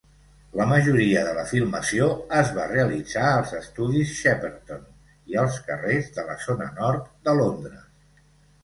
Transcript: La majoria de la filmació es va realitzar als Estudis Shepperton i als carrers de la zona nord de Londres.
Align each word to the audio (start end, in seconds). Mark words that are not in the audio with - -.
La 0.59 0.65
majoria 0.69 1.19
de 1.27 1.35
la 1.39 1.43
filmació 1.51 2.07
es 2.39 2.49
va 2.57 2.65
realitzar 2.71 3.27
als 3.35 3.53
Estudis 3.61 4.17
Shepperton 4.23 4.83
i 5.35 5.41
als 5.45 5.63
carrers 5.71 6.11
de 6.19 6.29
la 6.33 6.41
zona 6.49 6.73
nord 6.83 7.07
de 7.31 7.39
Londres. 7.45 7.89